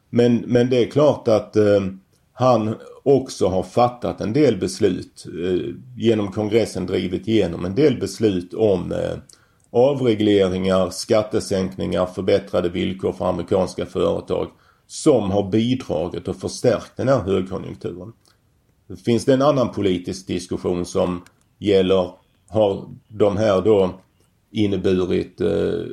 [0.10, 1.82] Men, men det är klart att eh,
[2.34, 8.54] han också har fattat en del beslut eh, genom kongressen drivit igenom en del beslut
[8.54, 9.18] om eh,
[9.72, 14.48] avregleringar, skattesänkningar, förbättrade villkor för amerikanska företag
[14.88, 18.14] som har bidragit och förstärkt den här högkonjunkturen.
[19.06, 21.24] Finns det en annan politisk diskussion som
[21.60, 22.12] gäller,
[22.48, 24.00] har de här då
[24.52, 25.84] inneburit eh,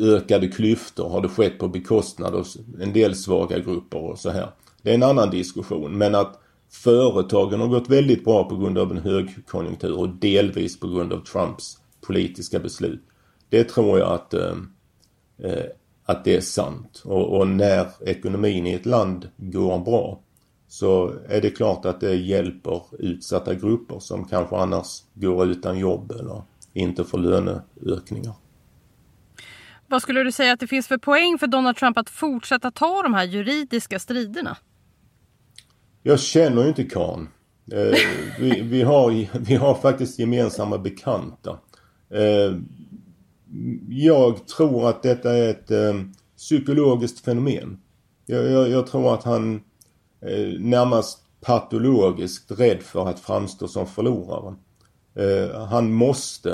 [0.00, 1.08] ökade klyftor?
[1.08, 2.46] Har det skett på bekostnad av
[2.80, 4.48] en del svaga grupper och så här?
[4.86, 8.90] Det är en annan diskussion men att företagen har gått väldigt bra på grund av
[8.90, 13.02] en högkonjunktur och delvis på grund av Trumps politiska beslut.
[13.48, 14.56] Det tror jag att, eh,
[15.38, 15.64] eh,
[16.04, 17.02] att det är sant.
[17.04, 20.20] Och, och, när ekonomin i ett land går bra
[20.68, 26.10] så är det klart att det hjälper utsatta grupper som kanske annars går utan jobb
[26.10, 28.34] eller inte får löneökningar.
[29.86, 33.02] Vad skulle du säga att det finns för poäng för Donald Trump att fortsätta ta
[33.02, 34.56] de här juridiska striderna?
[36.06, 37.28] Jag känner ju inte Kahn.
[37.72, 37.98] Eh,
[38.40, 41.58] vi, vi, har, vi har faktiskt gemensamma bekanta.
[42.10, 42.56] Eh,
[43.88, 45.94] jag tror att detta är ett eh,
[46.36, 47.80] psykologiskt fenomen.
[48.26, 49.54] Jag, jag, jag tror att han
[50.20, 54.54] eh, närmast patologiskt rädd för att framstå som förlorare.
[55.14, 56.50] Eh, han måste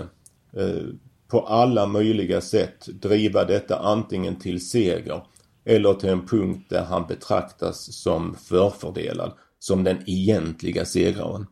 [0.56, 0.82] eh,
[1.28, 5.22] på alla möjliga sätt driva detta antingen till seger
[5.64, 11.46] eller till en punkt där han betraktas som förfördelad, som den egentliga segraren.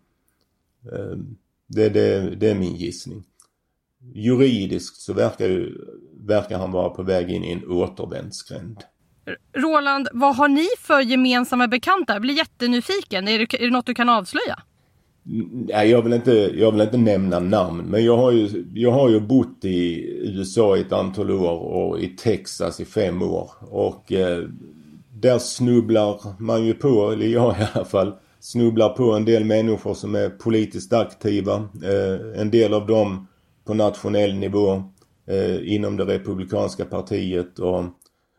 [0.92, 3.24] Ehm, det, det, det är min gissning.
[4.14, 5.68] Juridiskt så verkar,
[6.26, 8.84] verkar han vara på väg in i en återvändsgränd.
[9.56, 12.12] Roland, vad har ni för gemensamma bekanta?
[12.12, 13.28] Jag blir jättenyfiken.
[13.28, 14.62] Är det, är det något du kan avslöja?
[15.22, 17.84] Nej, jag vill inte, jag vill inte nämna namn.
[17.86, 22.00] Men jag har, ju, jag har ju bott i USA i ett antal år och
[22.00, 23.50] i Texas i fem år.
[23.60, 24.44] Och eh,
[25.20, 29.94] där snubblar man ju på, eller jag i alla fall, snubblar på en del människor
[29.94, 31.54] som är politiskt aktiva.
[31.56, 33.26] Eh, en del av dem
[33.64, 34.82] på nationell nivå
[35.26, 37.84] eh, inom det republikanska partiet och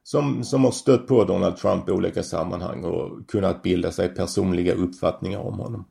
[0.04, 4.74] som, som har stött på Donald Trump i olika sammanhang och kunnat bilda sig personliga
[4.74, 5.86] uppfattningar om honom.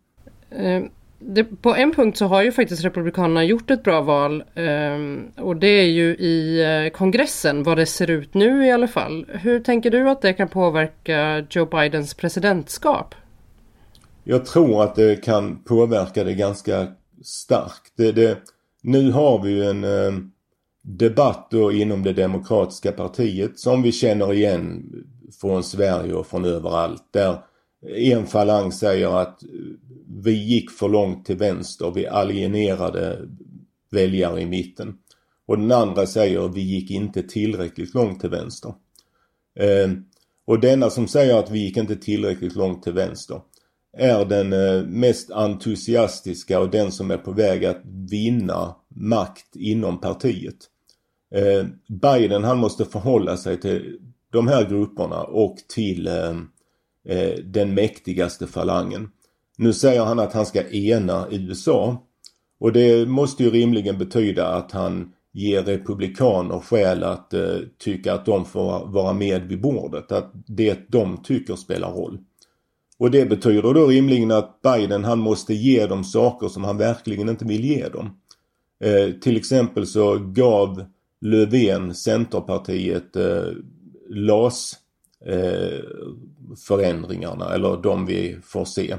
[0.50, 0.82] Eh,
[1.18, 5.56] det, på en punkt så har ju faktiskt Republikanerna gjort ett bra val eh, och
[5.56, 9.26] det är ju i eh, kongressen vad det ser ut nu i alla fall.
[9.28, 13.14] Hur tänker du att det kan påverka Joe Bidens presidentskap?
[14.24, 16.86] Jag tror att det kan påverka det ganska
[17.22, 17.92] starkt.
[17.96, 18.38] Det, det,
[18.82, 20.12] nu har vi ju en eh,
[20.82, 24.92] debatt då inom det demokratiska partiet som vi känner igen
[25.40, 27.02] från Sverige och från överallt.
[27.10, 27.38] Där
[27.82, 29.48] en falang säger att eh,
[30.22, 33.28] vi gick för långt till vänster, vi alienerade
[33.90, 34.98] väljare i mitten.
[35.46, 38.74] Och den andra säger vi gick inte tillräckligt långt till vänster.
[39.60, 39.90] Eh,
[40.44, 43.40] och denna som säger att vi gick inte tillräckligt långt till vänster
[43.92, 50.00] är den eh, mest entusiastiska och den som är på väg att vinna makt inom
[50.00, 50.56] partiet.
[51.34, 53.98] Eh, Biden han måste förhålla sig till
[54.32, 56.48] de här grupperna och till ehm,
[57.08, 59.10] eh, den mäktigaste falangen.
[59.58, 62.06] Nu säger han att han ska ena USA
[62.60, 68.26] och det måste ju rimligen betyda att han ger republikaner skäl att eh, tycka att
[68.26, 70.12] de får vara med vid bordet.
[70.12, 72.18] Att det de tycker spelar roll.
[72.98, 77.28] Och det betyder då rimligen att Biden han måste ge dem saker som han verkligen
[77.28, 78.20] inte vill ge dem.
[78.84, 80.84] Eh, till exempel så gav
[81.20, 83.44] Löfven, Centerpartiet, eh,
[84.08, 84.74] LAS
[85.26, 85.80] eh,
[86.56, 88.96] förändringarna eller de vi får se.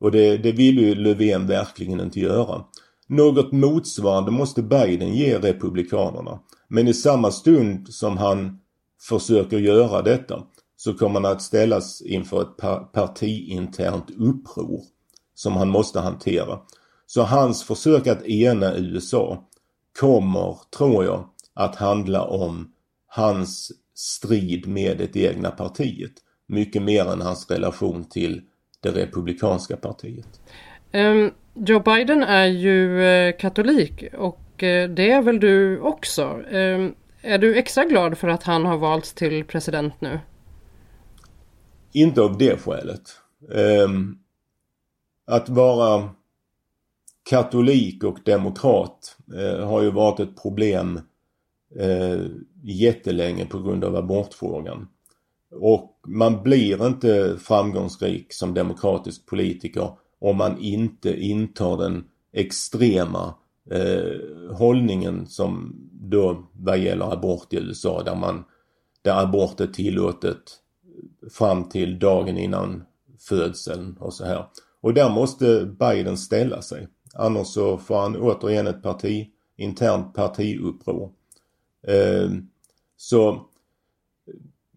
[0.00, 2.64] Och det, det vill ju Löfven verkligen inte göra.
[3.06, 6.40] Något motsvarande måste Biden ge Republikanerna.
[6.68, 8.58] Men i samma stund som han
[9.08, 10.42] försöker göra detta
[10.76, 12.56] så kommer han att ställas inför ett
[12.92, 14.82] partiinternt uppror
[15.34, 16.58] som han måste hantera.
[17.06, 19.48] Så hans försök att ena USA
[20.00, 22.72] kommer, tror jag, att handla om
[23.06, 26.12] hans strid med det egna partiet.
[26.46, 28.42] Mycket mer än hans relation till
[28.80, 30.40] det republikanska partiet.
[30.92, 36.22] Um, Joe Biden är ju uh, katolik och uh, det är väl du också.
[36.50, 40.20] Um, är du extra glad för att han har valts till president nu?
[41.92, 43.02] Inte av det skälet.
[43.48, 44.18] Um,
[45.26, 46.10] att vara
[47.30, 51.00] katolik och demokrat uh, har ju varit ett problem
[52.62, 54.88] jättelänge på grund av abortfrågan.
[55.60, 63.34] Och man blir inte framgångsrik som demokratisk politiker om man inte intar den extrema
[63.70, 68.44] eh, hållningen som då vad gäller abort i USA där man
[69.02, 70.42] där abort är tillåtet
[71.30, 72.84] fram till dagen innan
[73.18, 74.46] födseln och så här.
[74.80, 76.88] Och där måste Biden ställa sig.
[77.14, 81.12] Annars så får han återigen ett parti, internt partiuppror.
[81.86, 82.30] Eh,
[82.96, 83.46] så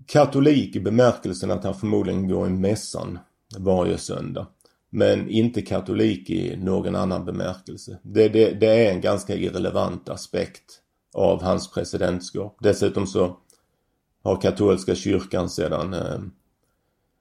[0.08, 3.20] katolik i bemärkelsen att han förmodligen går i mässan
[3.58, 4.48] varje söndag.
[4.90, 8.00] Men inte katolik i någon annan bemärkelse.
[8.04, 10.82] Det, det, det är en ganska irrelevant aspekt
[11.14, 12.58] av hans presidentskap.
[12.60, 13.38] Dessutom så
[14.24, 16.20] har katolska kyrkan sedan eh,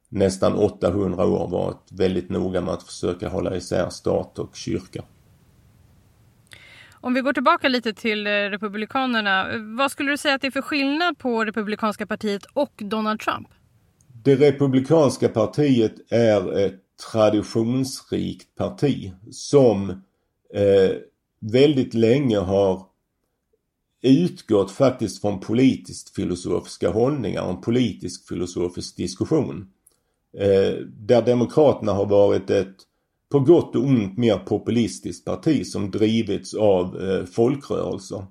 [0.08, 5.04] nästan 800 år varit väldigt noga med att försöka hålla isär stat och kyrka.
[7.00, 9.46] Om vi går tillbaka lite till eh, Republikanerna.
[9.58, 13.48] Vad skulle du säga att det är för skillnad på Republikanska partiet och Donald Trump?
[14.24, 16.80] Det Republikanska partiet är ett
[17.12, 19.90] traditionsrikt parti som
[20.54, 20.96] eh,
[21.40, 22.86] väldigt länge har
[24.02, 29.70] utgått faktiskt från politiskt filosofiska hållningar och en politisk filosofisk diskussion.
[30.38, 32.76] Eh, där Demokraterna har varit ett
[33.36, 38.26] på gott och ont mer populistiskt parti som drivits av eh, folkrörelser.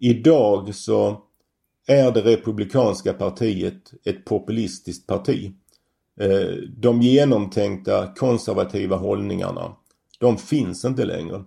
[0.00, 1.22] Idag så
[1.86, 5.52] är det republikanska partiet ett populistiskt parti.
[6.20, 9.76] Eh, de genomtänkta konservativa hållningarna,
[10.18, 11.44] de finns inte längre.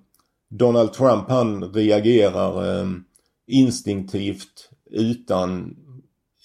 [0.50, 2.88] Donald Trump han reagerar eh,
[3.48, 5.76] instinktivt utan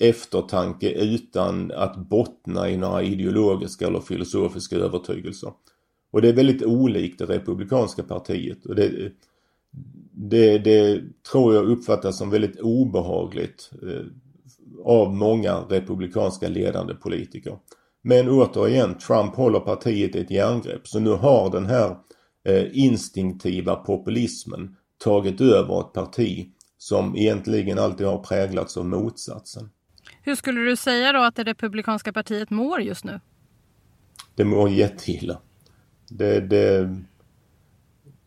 [0.00, 5.52] eftertanke utan att bottna i några ideologiska eller filosofiska övertygelser.
[6.14, 8.66] Och det är väldigt olikt det republikanska partiet.
[8.66, 9.12] Och det,
[10.12, 11.02] det, det
[11.32, 14.06] tror jag uppfattas som väldigt obehagligt eh,
[14.84, 17.58] av många republikanska ledande politiker.
[18.02, 20.88] Men återigen, Trump håller partiet i ett järngrepp.
[20.88, 21.96] Så nu har den här
[22.48, 26.48] eh, instinktiva populismen tagit över ett parti
[26.78, 29.70] som egentligen alltid har präglats av motsatsen.
[30.22, 33.20] Hur skulle du säga då att det republikanska partiet mår just nu?
[34.34, 35.40] Det mår jätteilla.
[36.16, 36.96] Det, det,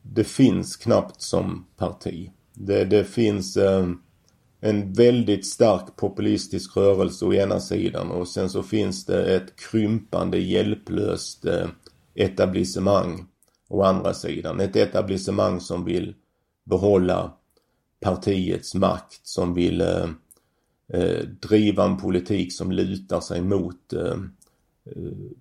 [0.01, 2.31] det finns knappt som parti.
[2.53, 3.89] Det, det finns eh,
[4.59, 10.37] en väldigt stark populistisk rörelse å ena sidan och sen så finns det ett krympande
[10.37, 11.67] hjälplöst eh,
[12.15, 13.27] etablissemang
[13.69, 14.59] å andra sidan.
[14.59, 16.15] Ett etablissemang som vill
[16.63, 17.33] behålla
[17.99, 20.09] partiets makt, som vill eh,
[20.93, 24.17] eh driva en politik som lutar sig mot eh,
[24.85, 25.31] eh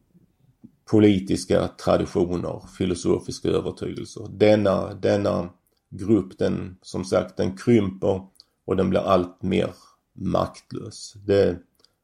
[0.91, 4.27] politiska traditioner, filosofiska övertygelser.
[4.31, 5.49] Denna, denna
[5.91, 8.21] grupp, den som sagt, den krymper
[8.67, 9.71] och den blir allt mer
[10.13, 11.15] maktlös.
[11.27, 11.59] Det,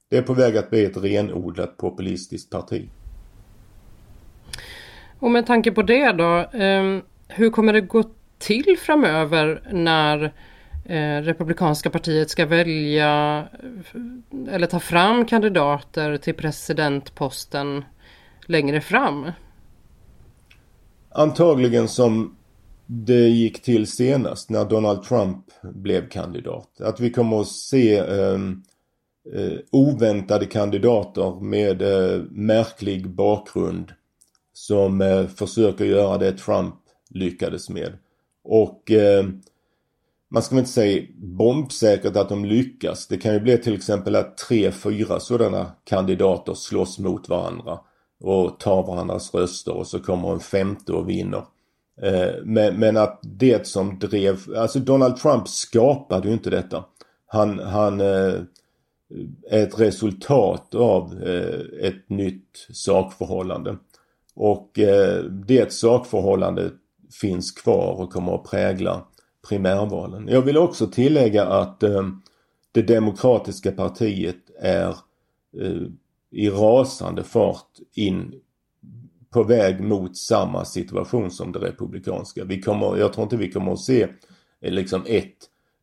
[0.08, 2.88] det är på väg att bli ett renodlat populistiskt parti.
[5.18, 8.04] Och med tanke på det då, ehm, hur kommer det gå
[8.38, 10.32] till framöver när
[10.84, 17.84] eh, Republikanska partiet ska välja eh, eller ta fram kandidater till presidentposten
[18.46, 19.30] längre fram?
[21.10, 22.36] Antagligen som
[22.86, 26.80] det gick till senast när Donald Trump blev kandidat.
[26.80, 28.38] Att vi kommer att se eh,
[29.34, 33.92] eh, oväntade kandidater med eh, märklig bakgrund
[34.52, 36.74] som eh, försöker göra det Trump
[37.10, 37.92] lyckades med.
[38.44, 39.24] Och eh,
[40.28, 43.06] man ska väl inte säga bombsäkert att de lyckas.
[43.06, 47.78] Det kan ju bli till exempel att tre, fyra sådana kandidater slåss mot varandra
[48.22, 51.44] och tar varandras röster och så kommer en femte och vinner.
[52.02, 56.84] Eh, men, men att det som drev, alltså Donald Trump skapade ju inte detta.
[57.26, 58.34] Han, han eh,
[59.50, 63.76] är ett resultat av eh, ett nytt sakförhållande.
[64.34, 64.70] Och
[65.46, 66.72] det sakförhållandet
[67.20, 69.04] finns kvar och kommer att prägla
[69.48, 70.28] primärvalen.
[70.28, 71.80] Jag vill också tillägga att
[72.72, 74.94] det demokratiska partiet är
[76.32, 78.34] i rasande fart in
[79.30, 82.44] på väg mot samma situation som det republikanska.
[82.44, 84.02] Vi kommer, jag tror inte vi kommer att se
[84.60, 85.36] eh, liksom ett,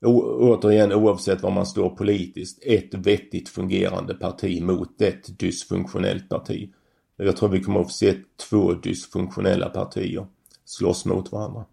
[0.06, 6.70] återigen oavsett var man står politiskt, ett vettigt fungerande parti mot ett dysfunktionellt parti.
[7.18, 8.14] Jag tror vi kommer att se
[8.50, 10.28] två dysfunktionella partier
[10.66, 11.66] slåss mot varandra.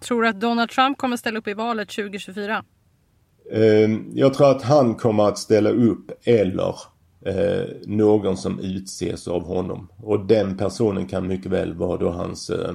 [0.00, 2.64] Tror du att Donald Trump kommer ställa upp i valet 2024?
[3.52, 6.74] Ehm, jag tror att han kommer att ställa upp eller
[7.26, 9.88] eh, någon som utses av honom.
[9.96, 12.74] Och den personen kan mycket väl vara då hans eh,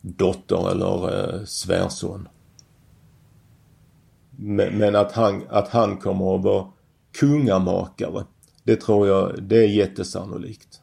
[0.00, 2.28] dotter eller eh, svärson.
[4.36, 6.66] Men, men, att, han, att han kommer att vara
[7.18, 8.24] kungamakare,
[8.64, 10.80] det tror jag, det är jättesannolikt.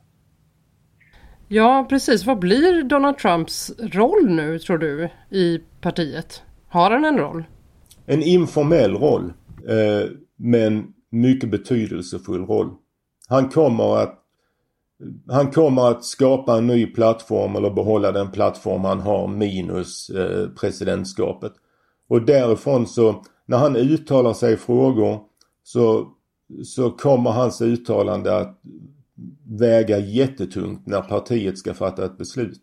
[1.47, 2.25] Ja, precis.
[2.25, 6.41] Vad blir Donald Trumps roll nu, tror du, i partiet?
[6.67, 7.43] Har han en roll?
[8.05, 9.33] En informell roll.
[9.67, 12.69] Eh, men mycket betydelsefull roll.
[13.27, 14.23] Han kommer att
[15.27, 20.49] han kommer att skapa en ny plattform eller behålla den plattform han har minus eh,
[20.49, 21.53] presidentskapet.
[22.07, 25.19] Och därifrån så, när han uttalar sig i frågor
[25.63, 26.07] så,
[26.65, 28.59] så kommer hans uttalande att
[29.43, 32.61] väga jättetungt när partiet ska fatta ett beslut.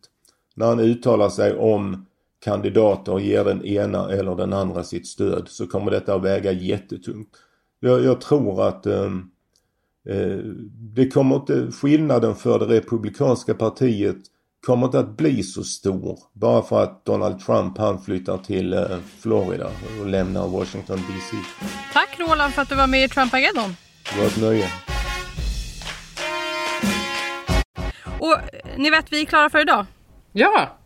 [0.57, 2.07] När han uttalar sig om
[2.45, 6.53] kandidater och ger den ena eller den andra sitt stöd så kommer detta att väga
[6.53, 7.29] jättetungt.
[7.81, 9.11] Jag, jag tror att eh,
[10.95, 14.17] det kommer inte, skillnaden för det republikanska partiet
[14.67, 18.99] kommer inte att bli så stor bara för att Donald Trump han flyttar till eh,
[19.21, 21.37] Florida och lämnar Washington DC.
[21.93, 23.77] Tack Roland för att du var med i Trumpageddon.
[24.13, 24.69] Det var ett nöje.
[28.19, 28.39] Och eh,
[28.77, 29.87] ni vet, vi är klara för idag.
[30.33, 30.79] Ja!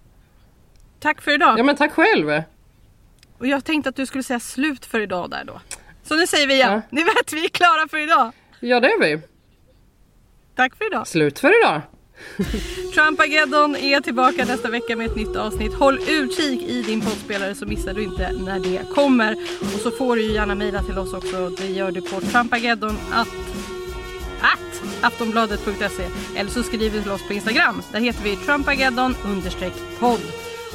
[1.01, 1.59] Tack för idag.
[1.59, 2.43] Ja, men tack själv!
[3.39, 5.61] Och jag tänkte att du skulle säga slut för idag där då.
[6.03, 6.73] Så nu säger vi igen.
[6.73, 6.83] Ja.
[6.91, 8.33] Ni vet, vi är klara för idag.
[8.61, 9.21] Ja, det är vi.
[10.57, 11.07] Tack för idag.
[11.07, 11.81] Slut för idag.
[12.95, 15.75] Trumpageddon är tillbaka nästa vecka med ett nytt avsnitt.
[15.75, 19.33] Håll utkik i din poddspelare så missar du inte när det kommer.
[19.61, 21.49] Och så får du ju gärna mejla till oss också.
[21.49, 23.29] Det gör du på trumpageddon att,
[24.41, 26.05] att aftonbladet.se
[26.37, 27.83] eller så skriver du till oss på Instagram.
[27.93, 30.21] Där heter vi trumpageddon understreck podd.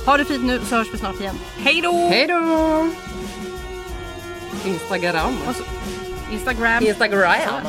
[0.06, 1.36] Ha det fint nu så hörs vi snart igen.
[1.58, 1.92] Hej då!
[1.92, 2.90] Hej då!
[4.66, 5.34] Instagram.
[6.36, 6.84] Och så- Instagram.
[6.84, 7.68] Instagram.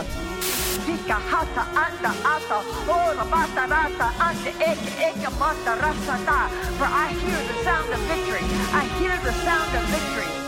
[0.86, 2.56] Sika hata anda ata
[2.88, 6.48] ora bata rata ante eke eke bata rasa da.
[6.78, 8.44] For I hear the sound of victory.
[8.80, 10.43] I hear the sound of victory.